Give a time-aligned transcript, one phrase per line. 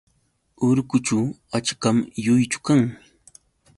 [0.67, 1.19] Urqućhu
[1.59, 2.81] achkam lluychu kan.